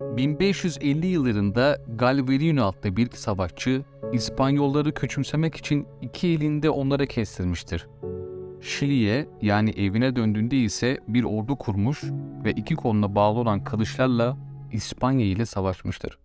1550 0.00 1.06
yıllarında 1.06 1.78
Galvarino 1.88 2.64
adlı 2.64 2.96
bir 2.96 3.10
savaşçı 3.10 3.84
İspanyolları 4.12 4.94
küçümsemek 4.94 5.56
için 5.56 5.86
iki 6.02 6.28
elinde 6.28 6.70
onlara 6.70 7.06
kestirmiştir. 7.06 7.88
Şili'ye 8.60 9.28
yani 9.42 9.70
evine 9.70 10.16
döndüğünde 10.16 10.56
ise 10.56 11.00
bir 11.08 11.24
ordu 11.24 11.56
kurmuş 11.56 12.04
ve 12.44 12.52
iki 12.52 12.74
koluna 12.74 13.14
bağlı 13.14 13.38
olan 13.38 13.64
kılıçlarla 13.64 14.36
İspanya 14.72 15.26
ile 15.26 15.46
savaşmıştır. 15.46 16.18